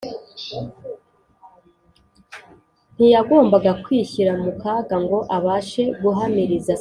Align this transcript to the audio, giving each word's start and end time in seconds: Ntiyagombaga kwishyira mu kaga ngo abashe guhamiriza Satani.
Ntiyagombaga 2.95 3.71
kwishyira 3.83 4.31
mu 4.43 4.51
kaga 4.61 4.95
ngo 5.03 5.17
abashe 5.37 5.83
guhamiriza 6.01 6.57
Satani. 6.63 6.69